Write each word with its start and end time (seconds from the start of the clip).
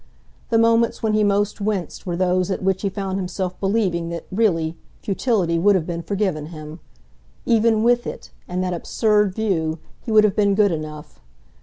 The 0.49 0.57
moments 0.57 1.03
when 1.03 1.13
he 1.13 1.23
most 1.23 1.61
winced 1.61 2.07
were 2.07 2.17
those 2.17 2.49
at 2.49 2.63
which 2.63 2.81
he 2.81 2.89
found 2.89 3.19
himself 3.19 3.59
believing 3.59 4.09
that, 4.09 4.25
really, 4.31 4.75
futility 4.99 5.59
would 5.59 5.75
have 5.75 5.85
been 5.85 6.01
forgiven 6.01 6.47
him. 6.47 6.79
Even 7.45 7.83
WITH 7.83 8.07
it, 8.07 8.31
in 8.49 8.61
that 8.61 8.73
absurd 8.73 9.35
view, 9.35 9.77
he 10.01 10.11
would 10.11 10.23
have 10.23 10.35
been 10.35 10.55
good 10.55 10.71
enough. 10.71 11.19